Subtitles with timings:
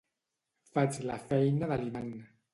[0.77, 2.13] Faig la feina de l'imant.